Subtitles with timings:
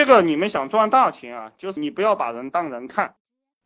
[0.00, 3.16] 这个你们想赚大钱啊，就是你不要把人当人看，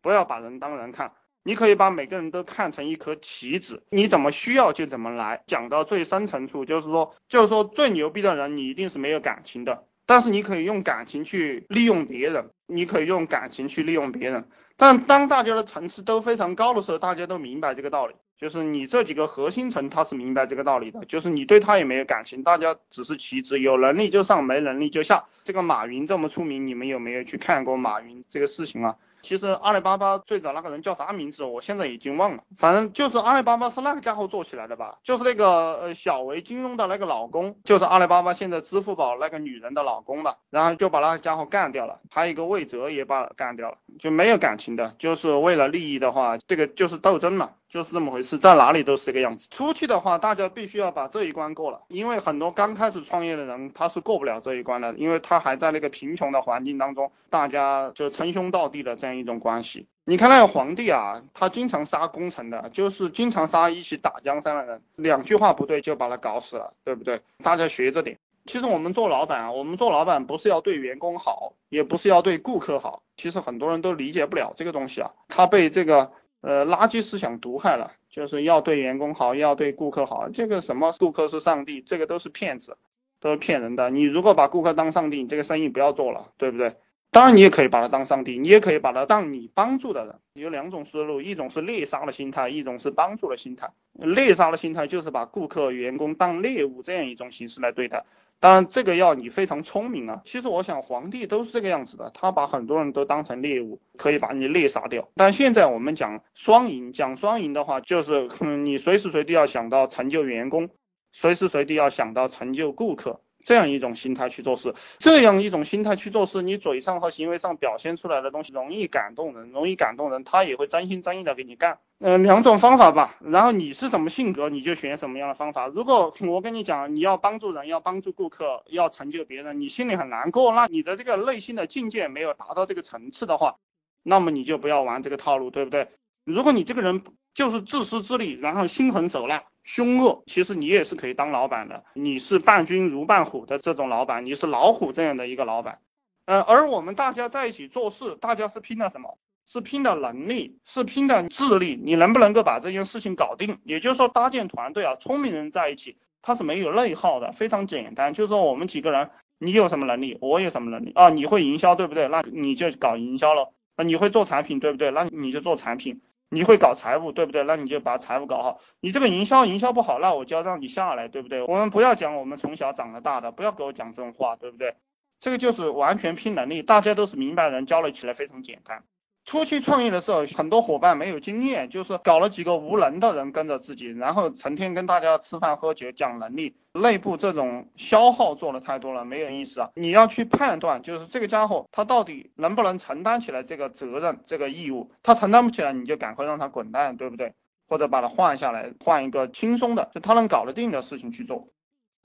[0.00, 5.42] 不要把人当人看，你可以把每个人都看成一颗棋子，你怎么需要就怎么来。
[5.48, 14.48] 讲到最深层处，就是说，就是说最牛逼的人，你一定是没有感情的，但是你可以用感情去利用别人，你可以用感情去利用别人。
[14.76, 18.14] 但当大家的层次都非常高的时候，大家都明白这个道理。
[18.36, 21.04] 就是你这几个核心层，他是明白这个道理的。
[21.04, 25.26] 就是你对他也没有感情，大家只是棋子，有能力就上，没能力就下。
[25.44, 28.96] 这个马云这么出名，你们有没有去看过马云这个事情啊？
[29.22, 32.42] 其实阿里巴巴最早那个人叫啥名字，我现在已经忘了。
[32.58, 34.98] 反正就是阿里巴巴是那个家伙做起来的吧？
[35.04, 40.36] 就是那个呃小维金融的那个老公，就是阿里巴巴现在支付宝那个女人的老公吧？
[40.50, 47.52] 然后就把那个家伙干掉了，还有一个魏哲也把干掉了，就没有感情的，就是为了利益的话，这个就是斗争了。
[47.70, 49.46] 就是这么回事，在哪里都是这个样子。
[49.52, 59.86] 初期的话，大家必须要把这一关过了，因为很多刚开始创业的人他是过不了这一关的，因为他还在那个贫穷的环境当中，大家就称兄道弟的这样一种关系。
[60.04, 67.20] 你看那个皇帝啊，他经常杀功臣的，就是经常杀一起打江山的人，两句话不对就把他搞死了，对不对？
[67.44, 68.18] 大家学着点。
[68.46, 76.10] 其实我们做老板啊，我们做老板不是要对员工好，也不是要对顾客好，其实很多人都理解不了这个东西啊，他被这个。
[76.40, 80.28] 呃，垃圾思想毒害了，就是要对员工好，要对顾客好。
[80.30, 82.76] 这个什么顾客是上帝，这个都是骗子，
[83.20, 83.90] 都是骗人的。
[83.90, 86.76] 你如果把顾客当上帝，你这个生意不要做了，对不对？
[87.12, 90.14] 当然，你也可以把他当上帝，你也可以把他当你帮助的人。
[90.32, 93.70] 有两种思路，一种是猎杀的心态，一种是帮助的心态。
[93.94, 98.04] 猎杀的心态就是把顾客、员工当猎物这样一种形式来对待。
[98.40, 100.22] 当然，这个要你非常聪明啊。
[100.24, 105.10] 其实我想，皇帝都是这个样子的，他把很多人都当成猎物，可以把你猎杀掉。
[105.14, 108.30] 但现在我们讲双赢，讲双赢的话，就是
[108.64, 110.70] 你随时随地要想到成就员工，
[111.12, 113.20] 随时随地要想到成就顾客。
[113.44, 121.78] 这样一种心态去做事，这样一种心态去做事，你嘴上和行为上表现出来的东西容易感动人，容易感动人，他也会真心真意的给你干。
[121.98, 125.66] 嗯，两种方法吧，然后你是什么性格，你就选什么样的方法。
[125.66, 133.56] 如果我跟你讲，你要帮助人，要帮助顾客，要成就别人，你心里很难过，那你的这个内心的境界没有达到这个层次的话，
[134.02, 135.88] 那么你就不要玩这个套路，对不对？
[136.24, 137.02] 如果你这个人
[137.34, 139.44] 就是自私自利，然后心狠手辣。
[139.72, 141.84] 凶恶，其实你也是可以当老板的。
[141.94, 145.78] 你是伴君如伴虎的这种老板，你是老虎这样的一个老板。
[146.24, 149.16] 呃，而我们大家在一起做事，大家是拼的什么？
[149.46, 151.80] 是拼的能力，是拼的智力。
[151.80, 153.58] 你能不能够把这件事情搞定？
[153.62, 158.12] 也就是说，搭建团队啊，聪明人在一起，他是没有内耗的，非常简单。
[158.12, 161.10] 就是说，我们几个人，你有什么能力，我有什么能力啊？
[161.10, 162.08] 你会营销，对不对？
[162.08, 163.52] 那你就搞营销了。
[163.76, 164.90] 啊，你会做产品，对不对？
[164.90, 166.00] 那你就做产品。
[166.30, 167.42] 你会搞财务，对不对？
[167.42, 168.60] 那你就把财务搞好。
[168.80, 171.42] 你这个营销营销不好，那我就要让你下来，对不对？
[171.42, 174.76] 我们不要讲我们从小长到大的，不要给我讲这种话，对不对？
[175.20, 178.84] 这个就是完全拼能力，大家都是明白人，交流起来非常简单。
[179.30, 189.70] 初期创业的时候，很多伙伴没有经验，就是搞了几个无能的人跟着自己，然后成天跟大家吃饭喝酒讲能力，内部这种消耗做的太多了，没有意思啊。
[189.76, 197.32] 你要去判断，就是这个家伙他到底能不能承担起来这个责任、这个义务，他承担不起来，你就赶快让他滚蛋，对不对？
[197.68, 201.46] 或者把他换下来，换一个轻松的，就他能搞得定的事情去做。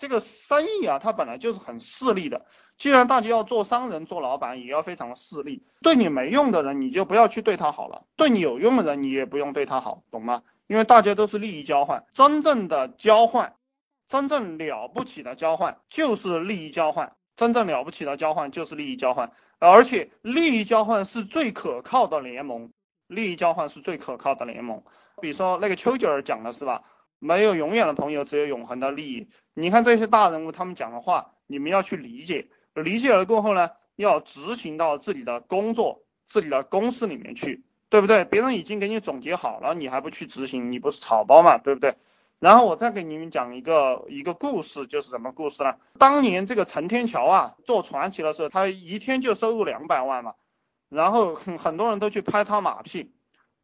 [0.05, 2.45] 这个生意啊，它本来就是很势利的。
[2.77, 5.63] 既然大家要做商人、做老板，也要非常的势利。
[5.81, 10.43] 对你没用的人，你就不要去对他好了；对你有用的人，你也不用对他好，懂吗？
[10.67, 13.55] 因为大家都是利益交换，真正的交换，
[14.07, 17.13] 真正了不起的交换就是利益交换。
[17.35, 22.71] 真正了不起的交换就是利益交换，而且利益交换是最可靠的联盟。
[23.07, 24.83] 利益交换是最可靠的联盟。
[25.19, 26.83] 比如说那个丘吉尔讲的是吧？
[27.19, 29.29] 没有永远的朋友，只有永恒的利益。
[29.53, 32.47] 你看这些大人物他们讲的话，你们要去理解。
[32.73, 38.25] 理解了过后呢，要执行到自己的工作、自己的公司里面去，对不对？
[38.25, 41.95] 别人已经给你总结好了，你还不去执行，你不是草包嘛，对不对？
[42.39, 45.75] 然后我再给你们讲一个一个故事，就是什么故事呢？
[45.97, 50.33] 当年这个陈天桥啊做传奇的时候，他一天就收入两百万嘛，
[50.89, 53.13] 然后很很多人都去拍他马屁，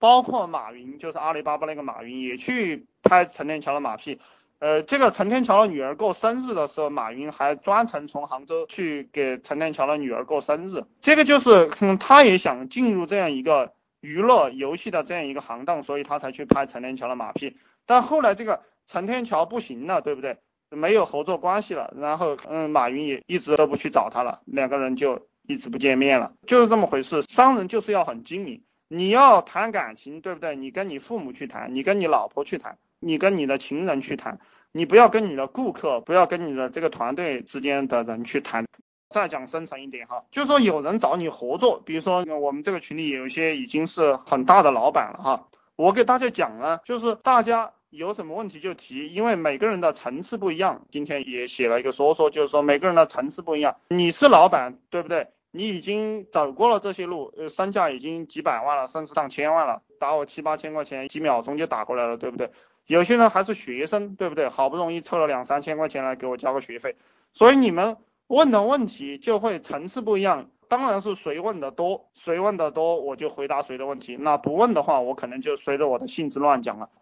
[0.02, 4.20] 包括马云， 就是阿里巴巴那个马云也去拍陈天桥的马屁。
[4.60, 10.84] 呃，这个陈天桥的女儿过生日的时候，马云还专程从杭州去给陈天桥的女儿过生日。
[11.02, 17.56] 这个就是，嗯，他也想进入这样一个娱乐游戏的这样一个行当，所以他才去拍陈天桥的马屁。
[17.86, 20.38] 但后来这个陈天桥不行了，对不对？
[20.70, 27.24] 没有合作关系了，然后，嗯，马云也一直都不去找他了，两个人就一直不见面了，就是这么回事。
[27.24, 28.62] 商人就是要很精明，
[28.94, 30.54] 你要谈感情，对不对？
[30.58, 32.78] 你跟你父母去谈，你跟你老婆去谈。
[33.00, 34.40] 你跟你的情人去谈，
[34.74, 38.66] 你不要跟你的顾客，不要跟你的这个团队之间的人去谈。
[39.10, 45.48] 再讲深层一点哈，就是说有人找你合作，比如说我们这个群里有一些已经是很大的老板了哈，
[45.78, 50.82] 我给大家讲呢，就是大家有什么问题就提，因为每个人的层次不一样。
[50.92, 53.78] 今天也写了一个说说，就是说每个人的层次不一样。
[53.88, 55.28] 你是老板，对不对？
[55.52, 62.50] 你已经走过了这些路，呃，身价已经几百万了，甚至上千万了，打我七八千块钱，几秒钟就打过来了，对不对？
[62.88, 64.50] 有些人还是学生，对不对？
[64.50, 66.96] 好不容易凑了两三千块钱来给我交个学费，
[67.34, 70.50] 所以你们问的问题就会层次不一样。
[70.68, 74.16] 当然是谁问的多，谁问的多我就回答谁的问题。
[74.18, 76.90] 那不问的话，我可能就随着我的性子乱讲了。